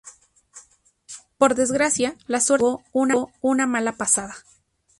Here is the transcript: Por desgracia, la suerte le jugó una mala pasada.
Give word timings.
Por 1.37 1.53
desgracia, 1.53 2.15
la 2.25 2.39
suerte 2.41 2.65
le 2.65 2.71
jugó 2.91 3.31
una 3.41 3.67
mala 3.67 3.91
pasada. 3.97 4.33